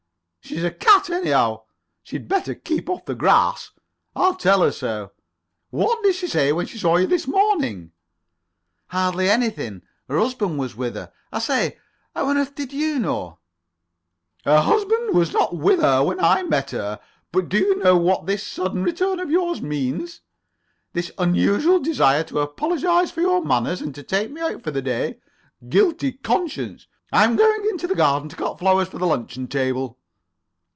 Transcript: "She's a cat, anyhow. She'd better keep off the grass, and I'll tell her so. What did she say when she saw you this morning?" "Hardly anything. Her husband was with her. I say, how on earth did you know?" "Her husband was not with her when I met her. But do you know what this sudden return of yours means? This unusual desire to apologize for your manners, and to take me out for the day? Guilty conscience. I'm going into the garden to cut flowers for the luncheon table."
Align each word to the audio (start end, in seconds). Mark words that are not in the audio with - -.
"She's 0.43 0.63
a 0.65 0.71
cat, 0.71 1.09
anyhow. 1.09 1.61
She'd 2.03 2.27
better 2.27 2.53
keep 2.53 2.89
off 2.89 3.05
the 3.05 3.15
grass, 3.15 3.71
and 4.17 4.21
I'll 4.23 4.35
tell 4.35 4.63
her 4.63 4.71
so. 4.73 5.13
What 5.69 6.03
did 6.03 6.13
she 6.15 6.27
say 6.27 6.51
when 6.51 6.65
she 6.65 6.77
saw 6.77 6.97
you 6.97 7.07
this 7.07 7.25
morning?" 7.25 7.93
"Hardly 8.87 9.29
anything. 9.29 9.81
Her 10.09 10.19
husband 10.19 10.59
was 10.59 10.75
with 10.75 10.95
her. 10.95 11.13
I 11.31 11.39
say, 11.39 11.77
how 12.13 12.25
on 12.25 12.37
earth 12.37 12.53
did 12.53 12.73
you 12.73 12.99
know?" 12.99 13.39
"Her 14.43 14.59
husband 14.59 15.15
was 15.15 15.31
not 15.31 15.55
with 15.55 15.79
her 15.79 16.03
when 16.03 16.19
I 16.19 16.43
met 16.43 16.71
her. 16.71 16.99
But 17.31 17.47
do 17.47 17.57
you 17.57 17.77
know 17.77 17.95
what 17.95 18.25
this 18.25 18.45
sudden 18.45 18.83
return 18.83 19.21
of 19.21 19.31
yours 19.31 19.61
means? 19.61 20.19
This 20.91 21.11
unusual 21.17 21.79
desire 21.79 22.25
to 22.25 22.39
apologize 22.41 23.09
for 23.09 23.21
your 23.21 23.41
manners, 23.41 23.81
and 23.81 23.95
to 23.95 24.03
take 24.03 24.31
me 24.31 24.41
out 24.41 24.63
for 24.63 24.71
the 24.71 24.81
day? 24.81 25.19
Guilty 25.69 26.11
conscience. 26.11 26.87
I'm 27.13 27.37
going 27.37 27.65
into 27.69 27.87
the 27.87 27.95
garden 27.95 28.27
to 28.27 28.35
cut 28.35 28.59
flowers 28.59 28.89
for 28.89 28.97
the 28.97 29.05
luncheon 29.07 29.47
table." 29.47 29.97